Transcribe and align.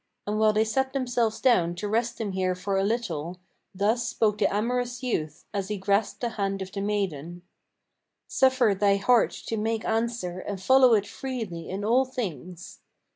And 0.25 0.39
while 0.39 0.51
they 0.51 0.63
sat 0.63 0.93
themselves 0.93 1.39
down 1.39 1.75
to 1.75 1.87
rest 1.87 2.17
them 2.17 2.31
here 2.31 2.55
for 2.55 2.75
a 2.75 2.83
little, 2.83 3.37
Thus 3.75 4.07
spoke 4.09 4.39
the 4.39 4.51
amorous 4.51 5.03
youth, 5.03 5.45
as 5.53 5.67
he 5.67 5.77
grasped 5.77 6.21
the 6.21 6.29
hand 6.29 6.63
of 6.63 6.71
the 6.71 6.81
maiden: 6.81 7.43
"Suffer 8.27 8.73
thy 8.73 8.95
heart 8.95 9.29
to 9.45 9.57
make 9.57 9.85
answer, 9.85 10.39
and 10.39 10.59
follow 10.59 10.95
it 10.95 11.05
freely 11.05 11.69
in 11.69 11.85
all 11.85 12.05
things." 12.05 12.79